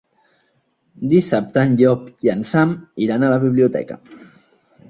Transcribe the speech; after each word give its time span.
Dissabte 1.11 1.61
en 1.69 1.77
Llop 1.81 2.07
i 2.29 2.31
en 2.35 2.41
Sam 2.53 2.73
iran 3.09 3.27
a 3.27 3.31
la 3.35 3.41
biblioteca. 3.45 4.01